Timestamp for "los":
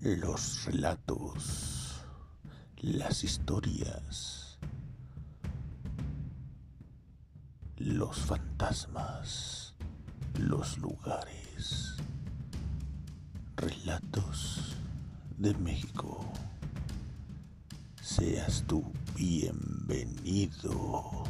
0.00-0.64, 7.76-8.16, 10.38-10.78